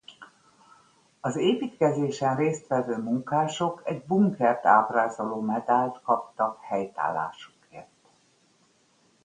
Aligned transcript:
Az 1.21 1.35
építkezésen 1.35 2.35
részt 2.35 2.67
vevő 2.67 2.97
munkások 2.97 3.81
egy 3.83 4.03
bunkert 4.05 4.65
ábrázoló 4.65 5.39
medált 5.41 6.01
kaptak 6.01 6.61
helytállásukért. 6.61 7.89